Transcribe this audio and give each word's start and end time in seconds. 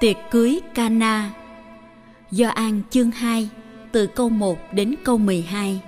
Tiệc 0.00 0.16
cưới 0.30 0.60
Cana 0.74 1.34
Do 2.30 2.48
An 2.48 2.82
chương 2.90 3.10
2 3.10 3.50
từ 3.92 4.06
câu 4.06 4.28
1 4.28 4.58
đến 4.72 4.94
câu 5.04 5.18
12 5.18 5.82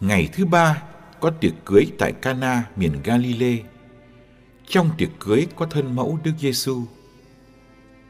Ngày 0.00 0.28
thứ 0.32 0.46
ba 0.46 0.82
có 1.20 1.30
tiệc 1.30 1.52
cưới 1.64 1.86
tại 1.98 2.12
Cana 2.12 2.64
miền 2.76 2.92
Galilee. 3.04 3.58
Trong 4.66 4.90
tiệc 4.98 5.08
cưới 5.20 5.46
có 5.56 5.66
thân 5.66 5.96
mẫu 5.96 6.18
Đức 6.24 6.32
Giêsu. 6.40 6.82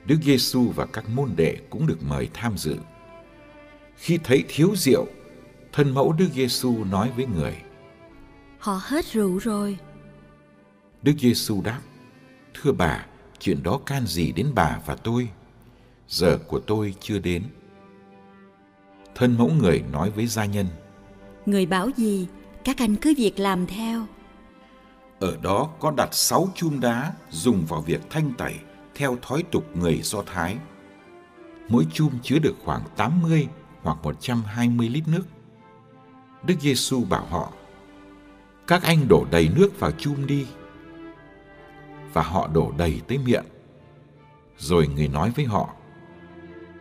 Đức 0.04 0.18
Giêsu 0.22 0.68
và 0.76 0.86
các 0.86 1.08
môn 1.08 1.30
đệ 1.36 1.56
cũng 1.70 1.86
được 1.86 1.98
mời 2.02 2.28
tham 2.34 2.58
dự. 2.58 2.76
Khi 3.96 4.18
thấy 4.24 4.44
thiếu 4.48 4.72
rượu, 4.76 5.06
thân 5.72 5.94
mẫu 5.94 6.12
Đức 6.12 6.28
Giêsu 6.34 6.84
nói 6.84 7.10
với 7.16 7.26
người: 7.26 7.56
Họ 8.58 8.80
hết 8.84 9.04
rượu 9.12 9.38
rồi 9.38 9.78
Đức 11.02 11.14
Giêsu 11.18 11.62
đáp: 11.62 11.80
Thưa 12.54 12.72
bà, 12.72 13.06
chuyện 13.38 13.62
đó 13.62 13.80
can 13.86 14.06
gì 14.06 14.32
đến 14.32 14.50
bà 14.54 14.78
và 14.86 14.96
tôi? 14.96 15.28
Giờ 16.08 16.38
của 16.48 16.60
tôi 16.60 16.94
chưa 17.00 17.18
đến. 17.18 17.42
Thân 19.14 19.38
mẫu 19.38 19.50
người 19.50 19.84
nói 19.92 20.10
với 20.10 20.26
gia 20.26 20.44
nhân: 20.44 20.66
Người 21.46 21.66
bảo 21.66 21.90
gì 21.96 22.26
Các 22.64 22.78
anh 22.78 22.96
cứ 22.96 23.14
việc 23.16 23.38
làm 23.38 23.66
theo 23.66 24.06
Ở 25.20 25.36
đó 25.42 25.70
có 25.80 25.90
đặt 25.96 26.08
sáu 26.12 26.48
chum 26.54 26.80
đá 26.80 27.12
dùng 27.30 27.66
vào 27.68 27.80
việc 27.80 28.00
thanh 28.10 28.32
tẩy 28.38 28.54
theo 28.94 29.16
thói 29.22 29.42
tục 29.50 29.76
người 29.76 30.00
Do 30.02 30.22
Thái. 30.22 30.56
Mỗi 31.68 31.86
chum 31.92 32.10
chứa 32.22 32.38
được 32.38 32.54
khoảng 32.64 32.82
80 32.96 33.48
hoặc 33.82 33.98
120 34.02 34.88
lít 34.88 35.08
nước. 35.08 35.24
Đức 36.46 36.54
Giêsu 36.60 37.04
bảo 37.04 37.26
họ: 37.26 37.52
Các 38.66 38.82
anh 38.82 39.08
đổ 39.08 39.26
đầy 39.30 39.48
nước 39.56 39.80
vào 39.80 39.90
chum 39.90 40.26
đi. 40.26 40.46
Và 42.14 42.22
họ 42.22 42.48
đổ 42.52 42.72
đầy 42.78 43.00
tới 43.08 43.18
miệng. 43.18 43.44
Rồi 44.58 44.86
người 44.86 45.08
nói 45.08 45.32
với 45.36 45.44
họ: 45.44 45.68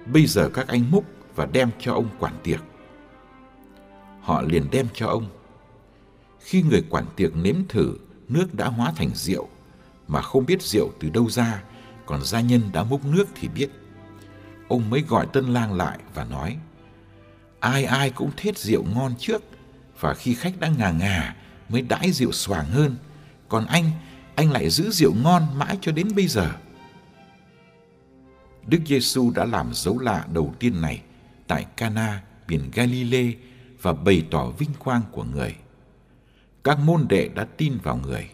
Bây 0.06 0.26
giờ 0.26 0.50
các 0.54 0.68
anh 0.68 0.92
múc 0.92 1.06
và 1.36 1.46
đem 1.46 1.70
cho 1.80 1.94
ông 1.94 2.10
quản 2.20 2.34
tiệc. 2.44 2.60
Họ 4.22 4.42
liền 4.42 4.68
đem 4.72 4.88
cho 4.94 5.08
ông. 5.08 5.26
Khi 6.40 6.62
người 6.62 6.84
quản 6.90 7.06
tiệc 7.16 7.36
nếm 7.36 7.56
thử 7.70 7.98
nước 8.30 8.54
đã 8.54 8.68
hóa 8.68 8.94
thành 8.96 9.10
rượu 9.14 9.48
mà 10.08 10.22
không 10.22 10.46
biết 10.46 10.62
rượu 10.62 10.92
từ 11.00 11.10
đâu 11.10 11.30
ra, 11.30 11.64
còn 12.06 12.24
gia 12.24 12.42
nhân 12.42 12.62
đã 12.74 12.84
múc 12.84 13.06
nước 13.06 13.28
thì 13.36 13.48
biết. 13.48 13.70
Ông 14.68 14.90
mới 14.90 15.02
gọi 15.02 15.26
tân 15.34 15.54
lang 15.54 15.74
lại 15.74 16.00
và 16.14 16.24
nói: 16.24 16.58
Ai 17.60 17.84
ai 17.86 18.10
cũng 18.10 18.32
thết 18.38 18.58
rượu 18.58 18.84
ngon 18.96 19.14
trước 19.20 19.44
và 20.00 20.14
khi 20.14 20.34
khách 20.34 20.60
đã 20.60 20.68
ngà 20.78 20.92
ngà 20.92 21.36
mới 21.70 21.82
đãi 21.82 22.12
rượu 22.12 22.32
xoàng 22.32 22.66
hơn. 22.66 22.96
Còn 23.50 23.66
anh, 23.66 23.92
anh 24.36 24.52
lại 24.52 24.70
giữ 24.70 24.92
rượu 24.92 25.14
ngon 25.24 25.44
mãi 25.60 25.78
cho 25.82 25.92
đến 25.92 26.08
bây 26.16 26.28
giờ. 26.28 26.52
Đức 28.68 28.80
Giêsu 28.86 29.32
đã 29.32 29.46
làm 29.46 29.74
dấu 29.74 30.00
lạ 30.00 30.26
đầu 30.34 30.54
tiên 30.60 30.82
này 30.82 31.02
tại 31.48 31.66
Cana, 31.78 32.22
biển 32.48 32.72
Galilee 32.74 33.34
và 33.82 33.94
bày 33.94 34.24
tỏ 34.32 34.50
vinh 34.50 34.70
quang 34.80 35.02
của 35.12 35.24
người. 35.24 35.56
Các 36.64 36.80
môn 36.80 37.06
đệ 37.10 37.30
đã 37.36 37.48
tin 37.58 37.78
vào 37.84 37.98
người. 37.98 38.30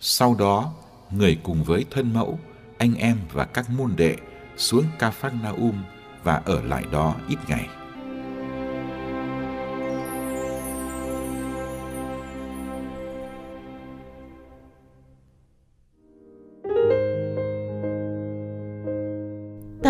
Sau 0.00 0.36
đó, 0.38 0.74
người 1.10 1.38
cùng 1.42 1.64
với 1.64 1.84
thân 1.90 2.12
mẫu, 2.12 2.38
anh 2.78 2.94
em 2.94 3.18
và 3.32 3.44
các 3.44 3.70
môn 3.70 3.92
đệ 3.96 4.16
xuống 4.56 4.84
Capharnaum 4.98 5.82
và 6.22 6.34
ở 6.34 6.62
lại 6.62 6.84
đó 6.92 7.16
ít 7.28 7.38
ngày. 7.48 7.68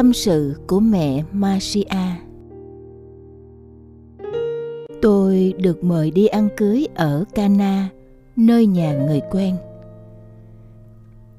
Tâm 0.03 0.13
sự 0.13 0.55
của 0.67 0.81
mẹ 0.81 1.25
Marcia 1.33 1.85
Tôi 5.03 5.55
được 5.59 5.85
mời 5.85 6.11
đi 6.11 6.27
ăn 6.27 6.49
cưới 6.57 6.87
ở 6.95 7.25
Cana, 7.35 7.89
nơi 8.37 8.67
nhà 8.67 8.99
người 9.07 9.21
quen. 9.31 9.57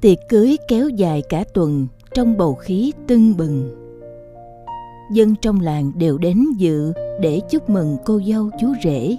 Tiệc 0.02 0.18
cưới 0.30 0.58
kéo 0.68 0.90
dài 0.90 1.22
cả 1.30 1.44
tuần 1.54 1.88
trong 2.14 2.38
bầu 2.38 2.54
khí 2.54 2.94
tưng 3.08 3.38
bừng. 3.38 3.76
Dân 5.14 5.36
trong 5.42 5.62
làng 5.62 5.92
đều 5.98 6.18
đến 6.18 6.44
dự 6.58 6.94
để 7.22 7.42
chúc 7.50 7.70
mừng 7.70 7.98
cô 8.06 8.22
dâu 8.28 8.50
chú 8.62 8.68
rể. 8.84 9.18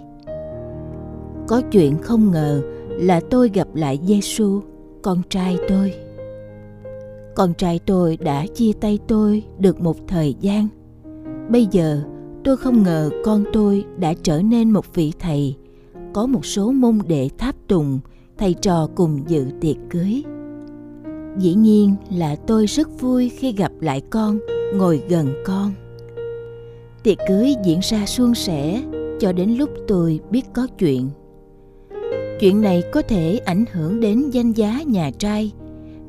Có 1.49 1.63
chuyện 1.73 1.97
không 2.03 2.31
ngờ 2.31 2.63
là 2.89 3.21
tôi 3.31 3.51
gặp 3.55 3.69
lại 3.75 4.01
Giêsu, 4.07 4.61
con 5.03 5.23
trai 5.31 5.59
tôi. 5.69 6.04
Con 7.35 7.55
trai 7.55 7.79
tôi 7.87 8.17
đã 8.17 8.47
chia 8.55 8.73
tay 8.81 8.99
tôi 9.09 9.43
được 9.59 9.81
một 9.81 9.97
thời 10.09 10.35
gian. 10.41 10.69
Bây 11.49 11.69
giờ 11.71 12.01
tôi 12.45 12.57
không 12.57 12.83
ngờ 12.83 13.11
con 13.25 13.45
tôi 13.53 13.85
đã 13.99 14.15
trở 14.23 14.43
nên 14.43 14.71
một 14.71 14.95
vị 14.95 15.13
thầy, 15.19 15.57
có 16.13 16.27
một 16.27 16.47
số 16.47 16.73
môn 16.73 16.99
đệ 17.07 17.29
tháp 17.39 17.55
tùng, 17.69 17.99
thầy 18.39 18.55
trò 18.55 18.89
cùng 18.95 19.21
dự 19.27 19.47
tiệc 19.61 19.77
cưới. 19.91 20.23
Dĩ 21.39 21.55
nhiên 21.55 21.95
là 22.11 22.37
tôi 22.37 22.67
rất 22.67 23.01
vui 23.01 23.29
khi 23.29 23.53
gặp 23.53 23.73
lại 23.81 24.01
con, 24.11 24.39
ngồi 24.75 25.03
gần 25.09 25.29
con. 25.45 25.73
Tiệc 27.03 27.19
cưới 27.29 27.55
diễn 27.65 27.81
ra 27.83 28.07
suôn 28.07 28.35
sẻ 28.35 28.83
cho 29.21 29.33
đến 29.33 29.51
lúc 29.55 29.71
tôi 29.89 30.21
biết 30.31 30.45
có 30.53 30.67
chuyện. 30.79 31.11
Chuyện 32.41 32.61
này 32.61 32.83
có 32.93 33.03
thể 33.03 33.41
ảnh 33.45 33.65
hưởng 33.73 34.01
đến 34.01 34.31
danh 34.31 34.53
giá 34.53 34.83
nhà 34.83 35.11
trai 35.19 35.53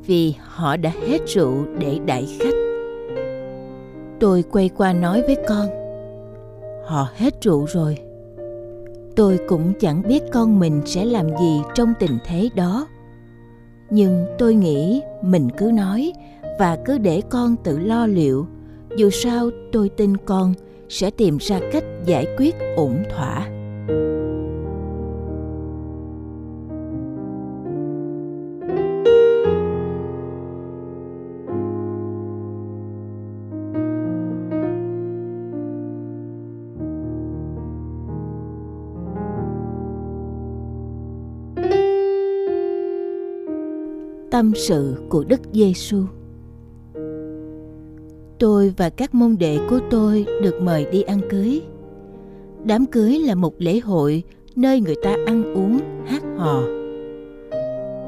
vì 0.07 0.33
họ 0.39 0.77
đã 0.77 0.91
hết 1.07 1.21
rượu 1.27 1.65
để 1.79 1.99
đãi 2.05 2.37
khách. 2.39 2.55
Tôi 4.19 4.43
quay 4.51 4.69
qua 4.77 4.93
nói 4.93 5.21
với 5.21 5.37
con, 5.47 5.67
họ 6.85 7.07
hết 7.15 7.41
rượu 7.41 7.65
rồi. 7.65 7.97
Tôi 9.15 9.39
cũng 9.47 9.73
chẳng 9.79 10.01
biết 10.07 10.23
con 10.31 10.59
mình 10.59 10.81
sẽ 10.85 11.05
làm 11.05 11.27
gì 11.39 11.61
trong 11.75 11.93
tình 11.99 12.17
thế 12.25 12.49
đó. 12.55 12.87
Nhưng 13.89 14.25
tôi 14.37 14.55
nghĩ 14.55 15.01
mình 15.21 15.49
cứ 15.57 15.71
nói 15.73 16.13
và 16.59 16.77
cứ 16.85 16.97
để 16.97 17.21
con 17.29 17.55
tự 17.63 17.79
lo 17.79 18.07
liệu. 18.07 18.47
Dù 18.97 19.09
sao 19.09 19.49
tôi 19.71 19.89
tin 19.89 20.17
con 20.17 20.53
sẽ 20.89 21.09
tìm 21.09 21.37
ra 21.37 21.59
cách 21.71 21.83
giải 22.05 22.27
quyết 22.37 22.55
ổn 22.75 23.03
thỏa. 23.15 23.54
Tâm 44.35 44.51
sự 44.55 44.95
của 45.09 45.23
Đức 45.23 45.41
Giêsu. 45.53 45.97
Tôi 48.39 48.73
và 48.77 48.89
các 48.89 49.15
môn 49.15 49.35
đệ 49.39 49.57
của 49.69 49.79
tôi 49.89 50.25
được 50.41 50.61
mời 50.61 50.85
đi 50.91 51.01
ăn 51.01 51.21
cưới. 51.29 51.61
Đám 52.63 52.85
cưới 52.85 53.19
là 53.19 53.35
một 53.35 53.53
lễ 53.57 53.79
hội 53.79 54.23
nơi 54.55 54.81
người 54.81 54.95
ta 55.03 55.15
ăn 55.25 55.53
uống, 55.53 55.79
hát 56.05 56.23
hò. 56.37 56.63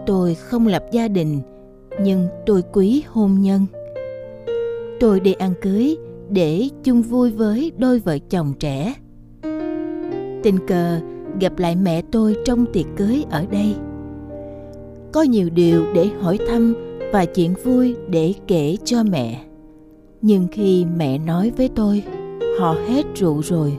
Tôi 0.05 0.35
không 0.35 0.67
lập 0.67 0.83
gia 0.91 1.07
đình, 1.07 1.39
nhưng 2.01 2.27
tôi 2.45 2.63
quý 2.73 3.03
hôn 3.07 3.41
nhân. 3.41 3.65
Tôi 4.99 5.19
đi 5.19 5.33
ăn 5.33 5.53
cưới 5.61 5.97
để 6.29 6.69
chung 6.83 7.01
vui 7.01 7.31
với 7.31 7.71
đôi 7.77 7.99
vợ 7.99 8.17
chồng 8.29 8.53
trẻ 8.59 8.93
tình 10.43 10.57
cờ 10.67 10.99
gặp 11.41 11.59
lại 11.59 11.75
mẹ 11.75 12.01
tôi 12.11 12.35
trong 12.45 12.65
tiệc 12.73 12.85
cưới 12.97 13.23
ở 13.29 13.45
đây 13.51 13.75
có 15.17 15.23
nhiều 15.23 15.49
điều 15.49 15.85
để 15.93 16.09
hỏi 16.21 16.39
thăm 16.47 16.73
và 17.13 17.25
chuyện 17.25 17.53
vui 17.63 17.95
để 18.09 18.33
kể 18.47 18.75
cho 18.83 19.03
mẹ. 19.03 19.41
Nhưng 20.21 20.47
khi 20.51 20.85
mẹ 20.97 21.17
nói 21.17 21.51
với 21.57 21.69
tôi, 21.75 22.03
họ 22.59 22.75
hết 22.87 23.05
rượu 23.15 23.41
rồi. 23.41 23.77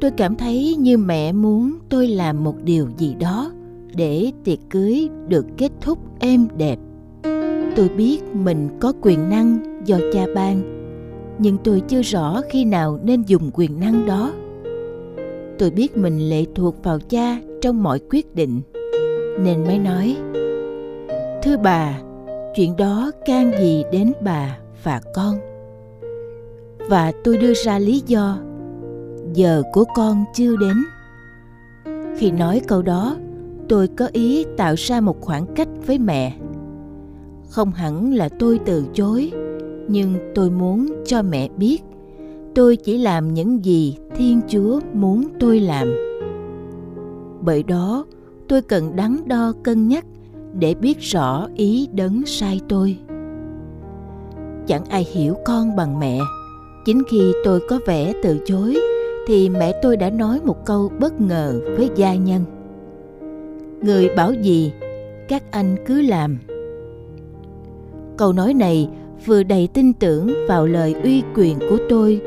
Tôi 0.00 0.10
cảm 0.10 0.34
thấy 0.34 0.74
như 0.78 0.98
mẹ 0.98 1.32
muốn 1.32 1.72
tôi 1.88 2.08
làm 2.08 2.44
một 2.44 2.54
điều 2.64 2.88
gì 2.98 3.14
đó 3.20 3.50
để 3.94 4.32
tiệc 4.44 4.58
cưới 4.70 5.08
được 5.28 5.46
kết 5.56 5.72
thúc 5.80 5.98
êm 6.20 6.48
đẹp. 6.56 6.78
Tôi 7.76 7.88
biết 7.88 8.22
mình 8.34 8.68
có 8.80 8.92
quyền 9.02 9.28
năng 9.28 9.58
do 9.84 9.98
cha 10.12 10.26
ban, 10.34 10.62
nhưng 11.38 11.56
tôi 11.64 11.82
chưa 11.88 12.02
rõ 12.02 12.40
khi 12.50 12.64
nào 12.64 12.98
nên 13.04 13.22
dùng 13.22 13.50
quyền 13.54 13.80
năng 13.80 14.06
đó. 14.06 14.32
Tôi 15.58 15.70
biết 15.70 15.96
mình 15.96 16.30
lệ 16.30 16.44
thuộc 16.54 16.84
vào 16.84 16.98
cha 16.98 17.40
trong 17.62 17.82
mọi 17.82 18.00
quyết 18.10 18.34
định 18.34 18.60
nên 19.38 19.64
mới 19.64 19.78
nói. 19.78 20.16
Thưa 21.42 21.56
bà, 21.62 22.00
chuyện 22.54 22.76
đó 22.76 23.10
can 23.24 23.52
gì 23.60 23.84
đến 23.92 24.12
bà 24.20 24.58
và 24.82 25.00
con? 25.14 25.34
Và 26.88 27.12
tôi 27.24 27.36
đưa 27.36 27.54
ra 27.54 27.78
lý 27.78 28.02
do. 28.06 28.38
Giờ 29.32 29.62
của 29.72 29.84
con 29.94 30.24
chưa 30.34 30.56
đến. 30.56 30.76
Khi 32.18 32.30
nói 32.30 32.60
câu 32.68 32.82
đó, 32.82 33.16
tôi 33.68 33.88
có 33.88 34.08
ý 34.12 34.44
tạo 34.56 34.74
ra 34.78 35.00
một 35.00 35.20
khoảng 35.20 35.46
cách 35.54 35.68
với 35.86 35.98
mẹ. 35.98 36.36
Không 37.48 37.70
hẳn 37.70 38.14
là 38.14 38.28
tôi 38.28 38.60
từ 38.64 38.84
chối, 38.94 39.32
nhưng 39.88 40.14
tôi 40.34 40.50
muốn 40.50 40.86
cho 41.04 41.22
mẹ 41.22 41.48
biết 41.56 41.82
tôi 42.56 42.76
chỉ 42.76 42.98
làm 42.98 43.34
những 43.34 43.64
gì 43.64 43.96
thiên 44.16 44.40
chúa 44.48 44.80
muốn 44.92 45.24
tôi 45.40 45.60
làm. 45.60 45.88
Bởi 47.40 47.62
đó 47.62 48.04
tôi 48.48 48.62
cần 48.62 48.96
đắn 48.96 49.16
đo 49.26 49.52
cân 49.62 49.88
nhắc 49.88 50.04
để 50.58 50.74
biết 50.74 51.00
rõ 51.00 51.48
ý 51.56 51.88
đấng 51.92 52.26
sai 52.26 52.60
tôi. 52.68 52.98
Chẳng 54.66 54.84
ai 54.84 55.06
hiểu 55.12 55.34
con 55.44 55.76
bằng 55.76 56.00
mẹ. 56.00 56.18
Chính 56.84 57.02
khi 57.10 57.32
tôi 57.44 57.60
có 57.68 57.78
vẻ 57.86 58.12
từ 58.22 58.38
chối, 58.46 58.80
thì 59.26 59.48
mẹ 59.48 59.72
tôi 59.82 59.96
đã 59.96 60.10
nói 60.10 60.40
một 60.44 60.64
câu 60.66 60.92
bất 60.98 61.20
ngờ 61.20 61.60
với 61.76 61.90
gia 61.96 62.14
nhân. 62.14 62.44
Người 63.80 64.08
bảo 64.16 64.32
gì, 64.32 64.72
các 65.28 65.42
anh 65.50 65.76
cứ 65.86 66.02
làm. 66.02 66.38
Câu 68.16 68.32
nói 68.32 68.54
này 68.54 68.88
vừa 69.26 69.42
đầy 69.42 69.68
tin 69.74 69.92
tưởng 69.92 70.34
vào 70.48 70.66
lời 70.66 70.94
uy 71.02 71.22
quyền 71.34 71.58
của 71.70 71.78
tôi, 71.88 72.20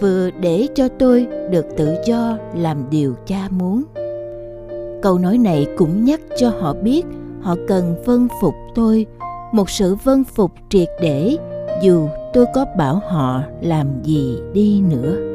vừa 0.00 0.30
để 0.40 0.66
cho 0.74 0.88
tôi 0.88 1.26
được 1.50 1.66
tự 1.76 1.94
do 2.06 2.38
làm 2.56 2.84
điều 2.90 3.14
cha 3.26 3.48
muốn 3.50 3.82
câu 5.02 5.18
nói 5.18 5.38
này 5.38 5.66
cũng 5.76 6.04
nhắc 6.04 6.20
cho 6.36 6.50
họ 6.60 6.74
biết 6.82 7.02
họ 7.42 7.56
cần 7.68 7.94
vâng 8.04 8.28
phục 8.40 8.54
tôi, 8.74 9.06
một 9.52 9.70
sự 9.70 9.94
vâng 9.94 10.24
phục 10.24 10.52
triệt 10.70 10.88
để, 11.00 11.36
dù 11.82 12.08
tôi 12.32 12.46
có 12.54 12.66
bảo 12.78 13.02
họ 13.08 13.42
làm 13.60 14.02
gì 14.02 14.38
đi 14.52 14.80
nữa. 14.80 15.31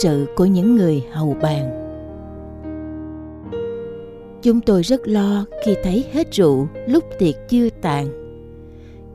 Sự 0.00 0.26
của 0.36 0.44
những 0.44 0.76
người 0.76 1.04
hầu 1.10 1.36
bàn. 1.42 1.78
Chúng 4.42 4.60
tôi 4.60 4.82
rất 4.82 5.08
lo 5.08 5.44
khi 5.64 5.76
thấy 5.82 6.04
hết 6.12 6.32
rượu 6.32 6.68
lúc 6.86 7.04
tiệc 7.18 7.34
chưa 7.48 7.68
tàn. 7.82 8.08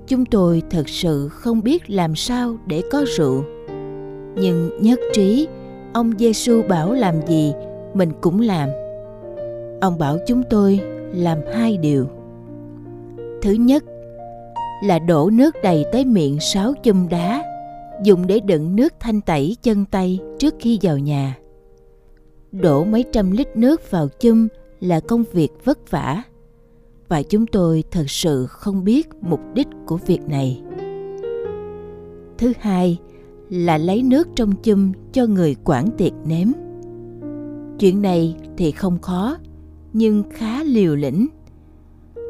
Chúng 0.07 0.25
tôi 0.25 0.61
thật 0.69 0.89
sự 0.89 1.27
không 1.27 1.63
biết 1.63 1.89
làm 1.89 2.15
sao 2.15 2.57
để 2.65 2.81
có 2.91 3.05
rượu. 3.17 3.43
Nhưng 4.35 4.69
nhất 4.81 4.99
trí, 5.13 5.47
ông 5.93 6.11
giêsu 6.19 6.61
bảo 6.69 6.93
làm 6.93 7.27
gì 7.27 7.53
mình 7.93 8.11
cũng 8.21 8.41
làm. 8.41 8.69
Ông 9.81 9.97
bảo 9.99 10.17
chúng 10.27 10.43
tôi 10.49 10.79
làm 11.13 11.37
hai 11.53 11.77
điều. 11.77 12.07
Thứ 13.41 13.51
nhất 13.51 13.83
là 14.83 14.99
đổ 14.99 15.29
nước 15.29 15.55
đầy 15.63 15.85
tới 15.91 16.05
miệng 16.05 16.39
sáu 16.39 16.73
chum 16.83 17.07
đá 17.09 17.43
dùng 18.03 18.27
để 18.27 18.39
đựng 18.39 18.75
nước 18.75 18.93
thanh 18.99 19.21
tẩy 19.21 19.57
chân 19.63 19.85
tay 19.85 20.19
trước 20.39 20.55
khi 20.59 20.79
vào 20.81 20.97
nhà. 20.97 21.37
Đổ 22.51 22.83
mấy 22.83 23.05
trăm 23.11 23.31
lít 23.31 23.57
nước 23.57 23.91
vào 23.91 24.07
chum 24.19 24.47
là 24.79 24.99
công 24.99 25.23
việc 25.33 25.49
vất 25.63 25.91
vả 25.91 26.23
và 27.07 27.23
chúng 27.23 27.47
tôi 27.47 27.83
thật 27.91 28.09
sự 28.09 28.45
không 28.45 28.83
biết 28.83 29.07
mục 29.21 29.39
đích 29.53 29.67
của 29.85 29.97
việc 29.97 30.21
này. 30.27 30.61
Thứ 32.37 32.53
hai 32.59 32.97
là 33.49 33.77
lấy 33.77 34.03
nước 34.03 34.27
trong 34.35 34.53
chum 34.63 34.91
cho 35.13 35.25
người 35.25 35.55
quản 35.63 35.87
tiệc 35.97 36.13
nếm. 36.25 36.47
Chuyện 37.79 38.01
này 38.01 38.35
thì 38.57 38.71
không 38.71 38.99
khó, 38.99 39.37
nhưng 39.93 40.23
khá 40.33 40.63
liều 40.63 40.95
lĩnh. 40.95 41.27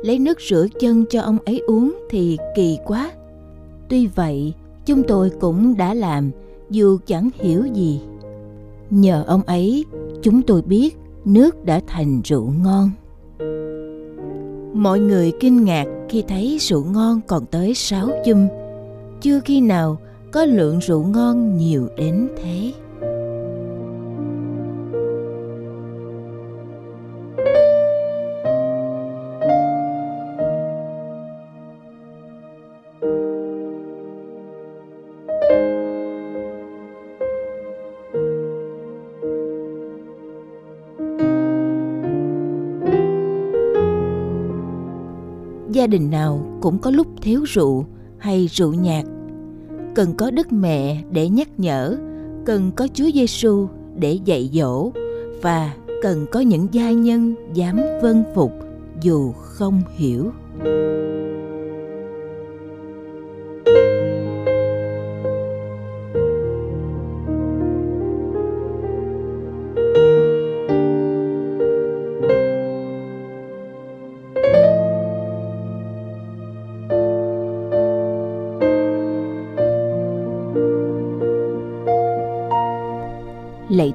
Lấy 0.04 0.20
nước 0.20 0.42
rửa 0.50 0.68
chân 0.80 1.06
cho 1.10 1.22
ông 1.22 1.38
ấy 1.46 1.60
uống 1.60 2.00
thì 2.10 2.38
kỳ 2.56 2.78
quá. 2.86 3.12
Tuy 3.90 4.08
vậy, 4.08 4.54
chúng 4.88 5.04
tôi 5.04 5.32
cũng 5.40 5.78
đã 5.78 5.94
làm, 5.94 6.32
dù 6.70 6.98
chẳng 7.06 7.30
hiểu 7.34 7.66
gì. 7.74 8.02
Nhờ 8.90 9.24
ông 9.28 9.42
ấy, 9.42 9.86
chúng 10.22 10.42
tôi 10.42 10.62
biết 10.62 10.98
nước 11.26 11.66
đã 11.66 11.82
thành 11.88 12.22
rượu 12.26 12.54
ngon. 12.64 12.92
Mọi 14.74 15.00
người 15.00 15.32
kinh 15.40 15.64
ngạc 15.64 15.86
khi 16.10 16.24
thấy 16.28 16.58
rượu 16.62 16.84
ngon 16.84 17.22
còn 17.28 17.46
tới 17.46 17.74
sáu 17.74 18.10
chum. 18.26 18.48
Chưa 19.22 19.40
khi 19.40 19.62
nào 19.62 19.98
có 20.32 20.46
lượng 20.46 20.80
rượu 20.80 21.04
ngon 21.04 21.58
nhiều 21.58 21.88
đến 21.98 22.30
thế. 22.44 22.74
Gia 45.78 45.88
đình 45.88 46.12
nào 46.12 46.60
cũng 46.62 46.80
có 46.80 46.92
lúc 46.92 47.08
thiếu 47.22 47.44
rượu 47.44 47.86
hay 48.18 48.48
rượu 48.48 48.74
nhạt 48.74 49.06
cần 49.98 50.14
có 50.18 50.32
đức 50.32 50.52
mẹ 50.52 51.04
để 51.12 51.30
nhắc 51.30 51.50
nhở, 51.58 51.98
cần 52.46 52.72
có 52.76 52.88
chúa 52.94 53.10
giêsu 53.14 53.68
để 53.96 54.20
dạy 54.26 54.50
dỗ, 54.54 54.92
và 55.42 55.74
cần 56.02 56.26
có 56.32 56.40
những 56.40 56.68
gia 56.72 56.92
nhân 56.92 57.36
dám 57.54 57.80
vâng 58.02 58.24
phục 58.36 58.52
dù 59.02 59.32
không 59.32 59.82
hiểu. 59.96 60.32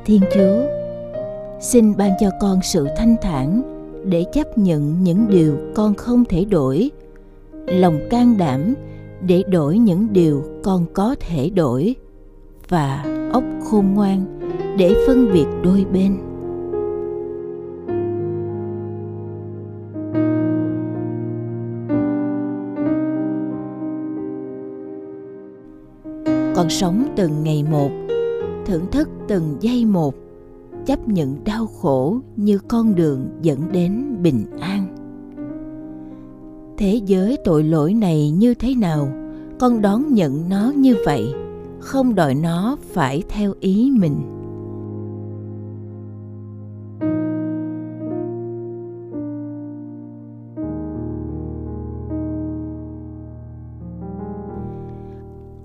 Thiên 0.05 0.21
chúa. 0.35 0.67
Xin 1.61 1.97
ban 1.97 2.11
cho 2.21 2.31
con 2.41 2.59
sự 2.63 2.87
thanh 2.97 3.17
thản 3.23 3.63
để 4.05 4.25
chấp 4.33 4.59
nhận 4.59 5.03
những 5.03 5.27
điều 5.31 5.57
con 5.75 5.95
không 5.95 6.25
thể 6.25 6.45
đổi. 6.45 6.91
Lòng 7.67 7.99
can 8.11 8.39
đảm 8.39 8.75
để 9.27 9.43
đổi 9.49 9.79
những 9.79 10.13
điều 10.13 10.43
con 10.63 10.87
có 10.93 11.17
thể 11.21 11.51
đổi. 11.51 11.95
Và 12.69 13.05
óc 13.33 13.45
khôn 13.65 13.87
ngoan 13.95 14.25
để 14.79 14.95
phân 15.07 15.33
biệt 15.33 15.47
đôi 15.65 15.87
bên. 15.93 16.17
Con 26.57 26.71
sống 26.71 27.07
từng 27.17 27.45
ngày 27.45 27.65
một 27.71 27.91
thưởng 28.67 28.87
thức 28.93 29.09
từng 29.29 29.57
giây 29.61 29.85
một, 29.85 30.15
chấp 30.87 31.09
nhận 31.09 31.45
đau 31.45 31.67
khổ 31.67 32.21
như 32.37 32.59
con 32.59 32.95
đường 32.95 33.29
dẫn 33.43 33.73
đến 33.73 34.17
bình 34.23 34.45
an. 34.61 34.97
Thế 36.79 37.01
giới 37.07 37.39
tội 37.45 37.63
lỗi 37.63 37.95
này 37.95 38.31
như 38.31 38.55
thế 38.55 38.75
nào? 38.75 39.09
Con 39.59 39.83
đón 39.83 40.15
nhận 40.15 40.49
nó 40.49 40.73
như 40.77 40.97
vậy, 41.07 41.35
không 41.81 42.15
đòi 42.15 42.35
nó 42.35 42.77
phải 42.93 43.23
theo 43.29 43.53
ý 43.61 43.91
mình. 43.99 44.17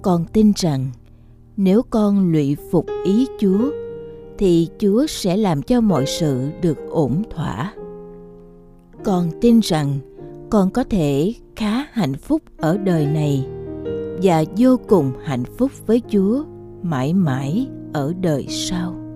Con 0.01 0.25
tin 0.33 0.51
rằng 0.55 0.87
nếu 1.57 1.81
con 1.89 2.31
lụy 2.31 2.57
phục 2.71 2.85
ý 3.05 3.27
chúa, 3.39 3.71
thì 4.37 4.69
chúa 4.79 5.05
sẽ 5.07 5.37
làm 5.37 5.61
cho 5.61 5.81
mọi 5.81 6.05
sự 6.05 6.49
được 6.61 6.77
ổn 6.89 7.23
thỏa. 7.29 7.73
Con 9.03 9.29
tin 9.41 9.59
rằng 9.59 9.99
con 10.49 10.69
có 10.69 10.83
thể 10.83 11.33
khá 11.55 11.83
hạnh 11.91 12.13
phúc 12.13 12.41
ở 12.57 12.77
đời 12.77 13.05
này 13.05 13.45
và 14.23 14.43
vô 14.57 14.77
cùng 14.87 15.11
hạnh 15.23 15.43
phúc 15.57 15.71
với 15.85 16.01
chúa 16.11 16.43
mãi 16.83 17.13
mãi 17.13 17.67
ở 17.93 18.13
đời 18.21 18.45
sau. 18.49 19.06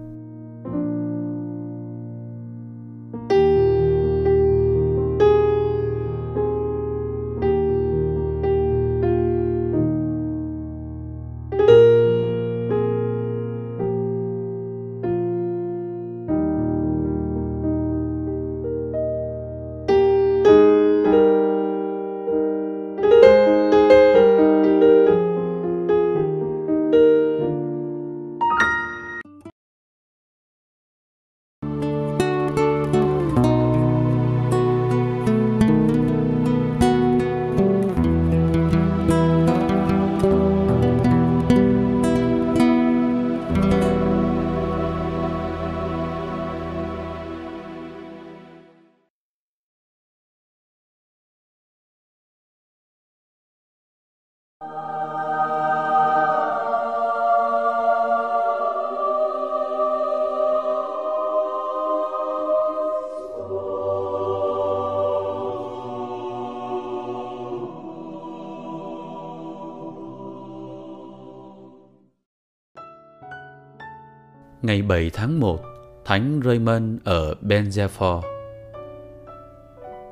Ngày 74.71 74.81
7 74.81 75.09
tháng 75.13 75.39
1, 75.39 75.61
Thánh 76.05 76.41
Raymond 76.45 76.99
ở 77.03 77.35
Benzefor. 77.41 78.21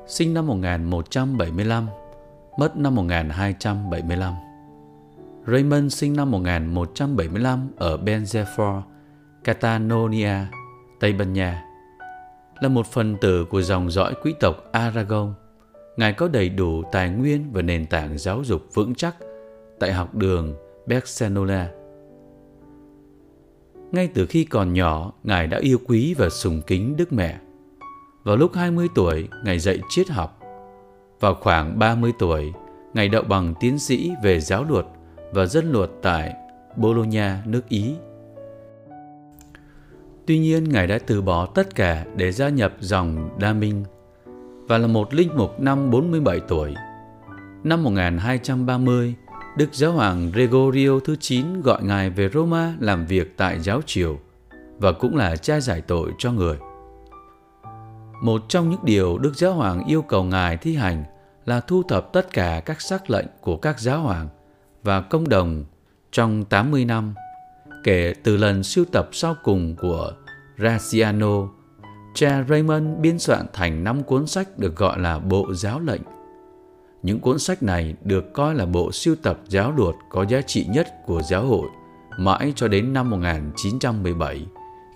Sinh 0.06 0.34
năm 0.34 0.46
1175, 0.46 1.86
mất 2.58 2.76
năm 2.76 2.94
1275. 2.94 4.34
Raymond 5.46 5.94
sinh 5.94 6.16
năm 6.16 6.30
1175 6.30 7.68
ở 7.76 7.96
Benzefor, 7.96 8.82
Catalonia, 9.44 10.34
Tây 11.00 11.12
Ban 11.12 11.32
Nha. 11.32 11.64
Là 12.60 12.68
một 12.68 12.86
phần 12.86 13.16
tử 13.20 13.44
của 13.44 13.62
dòng 13.62 13.90
dõi 13.90 14.14
quý 14.22 14.34
tộc 14.40 14.56
Aragon, 14.72 15.34
Ngài 15.96 16.12
có 16.12 16.28
đầy 16.28 16.48
đủ 16.48 16.82
tài 16.92 17.10
nguyên 17.10 17.52
và 17.52 17.62
nền 17.62 17.86
tảng 17.86 18.18
giáo 18.18 18.44
dục 18.44 18.62
vững 18.74 18.94
chắc 18.94 19.16
tại 19.78 19.92
học 19.92 20.14
đường 20.14 20.54
Barcelona 20.86 21.70
ngay 23.92 24.08
từ 24.14 24.26
khi 24.26 24.44
còn 24.44 24.72
nhỏ, 24.72 25.12
Ngài 25.24 25.46
đã 25.46 25.58
yêu 25.58 25.78
quý 25.86 26.14
và 26.18 26.28
sùng 26.28 26.62
kính 26.66 26.96
Đức 26.96 27.12
Mẹ. 27.12 27.38
Vào 28.24 28.36
lúc 28.36 28.54
20 28.54 28.88
tuổi, 28.94 29.28
Ngài 29.44 29.58
dạy 29.58 29.78
triết 29.88 30.08
học. 30.08 30.40
Vào 31.20 31.34
khoảng 31.34 31.78
30 31.78 32.12
tuổi, 32.18 32.52
Ngài 32.94 33.08
đậu 33.08 33.22
bằng 33.22 33.54
tiến 33.60 33.78
sĩ 33.78 34.12
về 34.22 34.40
giáo 34.40 34.64
luật 34.64 34.86
và 35.32 35.46
dân 35.46 35.72
luật 35.72 35.90
tại 36.02 36.34
Bologna, 36.76 37.42
nước 37.46 37.68
Ý. 37.68 37.94
Tuy 40.26 40.38
nhiên, 40.38 40.64
Ngài 40.68 40.86
đã 40.86 40.98
từ 41.06 41.22
bỏ 41.22 41.46
tất 41.46 41.74
cả 41.74 42.04
để 42.16 42.32
gia 42.32 42.48
nhập 42.48 42.72
dòng 42.80 43.38
Đa 43.38 43.52
Minh 43.52 43.84
và 44.68 44.78
là 44.78 44.86
một 44.86 45.14
linh 45.14 45.30
mục 45.36 45.60
năm 45.60 45.90
47 45.90 46.40
tuổi. 46.40 46.74
Năm 47.64 47.82
1230, 47.84 49.14
Đức 49.56 49.74
Giáo 49.74 49.92
hoàng 49.92 50.30
Gregorio 50.32 51.00
thứ 51.04 51.16
9 51.16 51.62
gọi 51.62 51.82
Ngài 51.82 52.10
về 52.10 52.28
Roma 52.34 52.74
làm 52.80 53.06
việc 53.06 53.36
tại 53.36 53.60
giáo 53.60 53.80
triều 53.86 54.18
và 54.78 54.92
cũng 54.92 55.16
là 55.16 55.36
cha 55.36 55.60
giải 55.60 55.80
tội 55.80 56.12
cho 56.18 56.32
người. 56.32 56.58
Một 58.22 58.42
trong 58.48 58.70
những 58.70 58.84
điều 58.84 59.18
Đức 59.18 59.36
Giáo 59.36 59.54
hoàng 59.54 59.86
yêu 59.86 60.02
cầu 60.02 60.24
Ngài 60.24 60.56
thi 60.56 60.76
hành 60.76 61.04
là 61.46 61.60
thu 61.60 61.82
thập 61.82 62.12
tất 62.12 62.32
cả 62.32 62.62
các 62.66 62.80
sắc 62.80 63.10
lệnh 63.10 63.26
của 63.40 63.56
các 63.56 63.80
giáo 63.80 64.00
hoàng 64.00 64.28
và 64.82 65.00
công 65.00 65.28
đồng 65.28 65.64
trong 66.12 66.44
80 66.44 66.84
năm 66.84 67.14
kể 67.84 68.14
từ 68.22 68.36
lần 68.36 68.62
sưu 68.62 68.84
tập 68.84 69.08
sau 69.12 69.36
cùng 69.42 69.76
của 69.76 70.12
Graziano, 70.58 71.48
cha 72.14 72.44
Raymond 72.48 72.98
biên 73.00 73.18
soạn 73.18 73.46
thành 73.52 73.84
năm 73.84 74.02
cuốn 74.02 74.26
sách 74.26 74.58
được 74.58 74.76
gọi 74.76 74.98
là 74.98 75.18
Bộ 75.18 75.54
Giáo 75.54 75.80
lệnh 75.80 76.02
những 77.02 77.20
cuốn 77.20 77.38
sách 77.38 77.62
này 77.62 77.94
được 78.04 78.32
coi 78.32 78.54
là 78.54 78.66
bộ 78.66 78.92
siêu 78.92 79.14
tập 79.22 79.40
giáo 79.48 79.72
luật 79.76 79.94
có 80.10 80.22
giá 80.28 80.40
trị 80.40 80.66
nhất 80.68 80.88
của 81.06 81.22
giáo 81.22 81.46
hội 81.46 81.68
mãi 82.18 82.52
cho 82.56 82.68
đến 82.68 82.92
năm 82.92 83.10
1917 83.10 84.46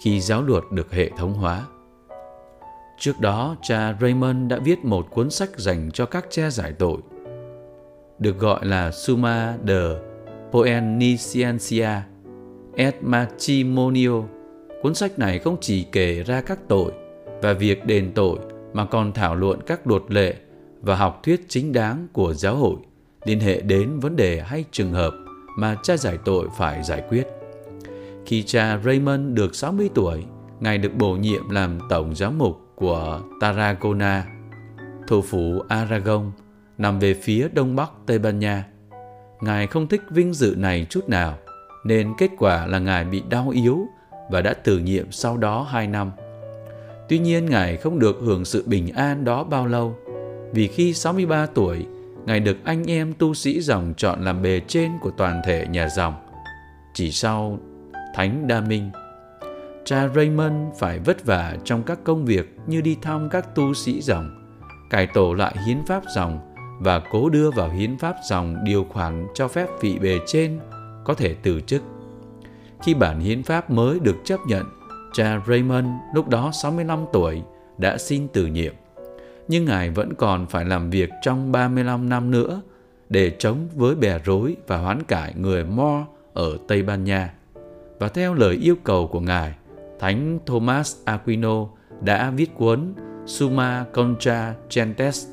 khi 0.00 0.20
giáo 0.20 0.42
luật 0.42 0.62
được 0.72 0.92
hệ 0.92 1.10
thống 1.16 1.34
hóa. 1.34 1.66
Trước 2.98 3.20
đó, 3.20 3.56
cha 3.62 3.96
Raymond 4.00 4.50
đã 4.50 4.58
viết 4.64 4.84
một 4.84 5.10
cuốn 5.10 5.30
sách 5.30 5.50
dành 5.56 5.90
cho 5.90 6.06
các 6.06 6.26
cha 6.30 6.50
giải 6.50 6.72
tội, 6.72 6.98
được 8.18 8.38
gọi 8.38 8.66
là 8.66 8.90
Summa 8.90 9.56
de 9.66 9.82
Poenicientia 10.52 11.90
et 12.76 12.94
Matrimonio. 13.00 14.22
Cuốn 14.82 14.94
sách 14.94 15.18
này 15.18 15.38
không 15.38 15.56
chỉ 15.60 15.84
kể 15.92 16.22
ra 16.22 16.40
các 16.40 16.58
tội 16.68 16.92
và 17.42 17.52
việc 17.52 17.86
đền 17.86 18.12
tội 18.14 18.38
mà 18.72 18.84
còn 18.84 19.12
thảo 19.12 19.34
luận 19.34 19.60
các 19.66 19.86
luật 19.86 20.02
lệ 20.08 20.34
và 20.84 20.96
học 20.96 21.20
thuyết 21.22 21.46
chính 21.48 21.72
đáng 21.72 22.06
của 22.12 22.34
giáo 22.34 22.56
hội 22.56 22.76
liên 23.24 23.40
hệ 23.40 23.60
đến 23.60 24.00
vấn 24.00 24.16
đề 24.16 24.42
hay 24.46 24.64
trường 24.70 24.92
hợp 24.92 25.14
mà 25.58 25.76
cha 25.82 25.96
giải 25.96 26.18
tội 26.24 26.48
phải 26.58 26.82
giải 26.82 27.02
quyết. 27.08 27.26
Khi 28.26 28.42
cha 28.42 28.78
Raymond 28.84 29.34
được 29.34 29.54
60 29.54 29.90
tuổi, 29.94 30.24
Ngài 30.60 30.78
được 30.78 30.94
bổ 30.94 31.12
nhiệm 31.12 31.50
làm 31.50 31.78
tổng 31.88 32.14
giám 32.14 32.38
mục 32.38 32.60
của 32.74 33.20
Tarragona, 33.40 34.26
thủ 35.08 35.22
phủ 35.22 35.62
Aragon, 35.68 36.32
nằm 36.78 36.98
về 36.98 37.14
phía 37.14 37.48
đông 37.52 37.76
bắc 37.76 37.90
Tây 38.06 38.18
Ban 38.18 38.38
Nha. 38.38 38.64
Ngài 39.40 39.66
không 39.66 39.88
thích 39.88 40.02
vinh 40.10 40.34
dự 40.34 40.54
này 40.58 40.86
chút 40.90 41.08
nào, 41.08 41.38
nên 41.84 42.12
kết 42.18 42.30
quả 42.38 42.66
là 42.66 42.78
Ngài 42.78 43.04
bị 43.04 43.22
đau 43.30 43.48
yếu 43.48 43.86
và 44.30 44.40
đã 44.40 44.54
từ 44.54 44.78
nhiệm 44.78 45.12
sau 45.12 45.36
đó 45.36 45.66
hai 45.70 45.86
năm. 45.86 46.10
Tuy 47.08 47.18
nhiên, 47.18 47.46
Ngài 47.46 47.76
không 47.76 47.98
được 47.98 48.16
hưởng 48.20 48.44
sự 48.44 48.64
bình 48.66 48.88
an 48.94 49.24
đó 49.24 49.44
bao 49.44 49.66
lâu, 49.66 49.96
vì 50.54 50.68
khi 50.68 50.94
63 50.94 51.46
tuổi, 51.46 51.86
Ngài 52.26 52.40
được 52.40 52.56
anh 52.64 52.84
em 52.84 53.12
tu 53.18 53.34
sĩ 53.34 53.60
dòng 53.60 53.94
chọn 53.96 54.24
làm 54.24 54.42
bề 54.42 54.60
trên 54.66 54.92
của 55.00 55.10
toàn 55.10 55.42
thể 55.44 55.66
nhà 55.70 55.88
dòng. 55.88 56.14
Chỉ 56.94 57.10
sau 57.10 57.58
Thánh 58.14 58.48
Đa 58.48 58.60
Minh, 58.60 58.90
cha 59.84 60.08
Raymond 60.14 60.54
phải 60.78 60.98
vất 60.98 61.24
vả 61.26 61.56
trong 61.64 61.82
các 61.82 61.98
công 62.04 62.24
việc 62.24 62.56
như 62.66 62.80
đi 62.80 62.96
thăm 63.02 63.28
các 63.28 63.54
tu 63.54 63.74
sĩ 63.74 64.00
dòng, 64.00 64.54
cải 64.90 65.06
tổ 65.06 65.34
lại 65.34 65.56
hiến 65.66 65.78
pháp 65.86 66.02
dòng 66.14 66.38
và 66.80 67.00
cố 67.10 67.28
đưa 67.28 67.50
vào 67.50 67.70
hiến 67.70 67.98
pháp 67.98 68.16
dòng 68.28 68.64
điều 68.64 68.84
khoản 68.84 69.26
cho 69.34 69.48
phép 69.48 69.66
vị 69.80 69.98
bề 69.98 70.18
trên 70.26 70.60
có 71.04 71.14
thể 71.14 71.34
từ 71.42 71.60
chức. 71.60 71.82
Khi 72.82 72.94
bản 72.94 73.20
hiến 73.20 73.42
pháp 73.42 73.70
mới 73.70 74.00
được 74.00 74.16
chấp 74.24 74.40
nhận, 74.46 74.64
cha 75.12 75.40
Raymond 75.48 75.88
lúc 76.14 76.28
đó 76.28 76.50
65 76.62 77.04
tuổi 77.12 77.42
đã 77.78 77.98
xin 77.98 78.28
từ 78.28 78.46
nhiệm 78.46 78.74
nhưng 79.48 79.64
Ngài 79.64 79.90
vẫn 79.90 80.14
còn 80.14 80.46
phải 80.46 80.64
làm 80.64 80.90
việc 80.90 81.10
trong 81.22 81.52
35 81.52 82.08
năm 82.08 82.30
nữa 82.30 82.62
để 83.08 83.32
chống 83.38 83.68
với 83.74 83.94
bè 83.94 84.18
rối 84.24 84.56
và 84.66 84.76
hoán 84.76 85.02
cải 85.02 85.34
người 85.34 85.64
Mo 85.64 86.06
ở 86.34 86.58
Tây 86.68 86.82
Ban 86.82 87.04
Nha. 87.04 87.34
Và 87.98 88.08
theo 88.08 88.34
lời 88.34 88.58
yêu 88.62 88.76
cầu 88.84 89.06
của 89.06 89.20
Ngài, 89.20 89.54
Thánh 90.00 90.38
Thomas 90.46 90.96
Aquino 91.04 91.66
đã 92.00 92.30
viết 92.30 92.54
cuốn 92.54 92.94
Summa 93.26 93.84
Contra 93.92 94.54
Gentes 94.70 95.26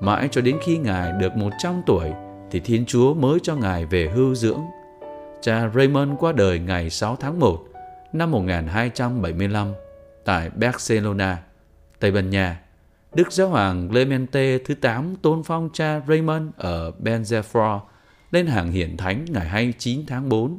Mãi 0.00 0.28
cho 0.30 0.40
đến 0.40 0.58
khi 0.62 0.78
Ngài 0.78 1.12
được 1.12 1.36
100 1.36 1.82
tuổi 1.86 2.10
thì 2.50 2.60
Thiên 2.60 2.84
Chúa 2.86 3.14
mới 3.14 3.38
cho 3.42 3.56
Ngài 3.56 3.86
về 3.86 4.08
hưu 4.14 4.34
dưỡng. 4.34 4.60
Cha 5.40 5.70
Raymond 5.74 6.12
qua 6.18 6.32
đời 6.32 6.58
ngày 6.58 6.90
6 6.90 7.16
tháng 7.16 7.40
1 7.40 7.58
năm 8.12 8.30
1275 8.30 9.72
tại 10.24 10.50
Barcelona, 10.50 11.38
Tây 11.98 12.10
Ban 12.10 12.30
Nha. 12.30 12.60
Đức 13.18 13.32
Giáo 13.32 13.48
hoàng 13.48 13.88
Clemente 13.88 14.58
thứ 14.58 14.74
8 14.74 15.16
tôn 15.16 15.42
phong 15.42 15.68
cha 15.72 16.00
Raymond 16.08 16.50
ở 16.56 16.92
Benzefor 17.02 17.80
lên 18.30 18.46
hàng 18.46 18.70
hiển 18.70 18.96
thánh 18.96 19.24
ngày 19.28 19.48
29 19.48 20.06
tháng 20.06 20.28
4 20.28 20.58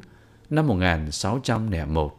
năm 0.50 0.68
1601. 0.68 2.19